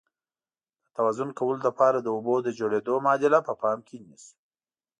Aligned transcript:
د 0.83 0.87
توازن 0.95 1.29
کولو 1.39 1.59
لپاره 1.67 1.97
د 1.99 2.07
اوبو 2.15 2.35
د 2.41 2.47
جوړیدو 2.59 2.93
معادله 3.05 3.39
په 3.47 3.53
پام 3.61 3.77
کې 3.87 3.97
نیسو. 4.07 4.33